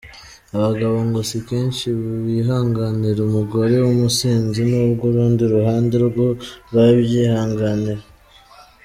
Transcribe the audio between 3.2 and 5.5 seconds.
umugore w’umusinzi, n’ubwo urundi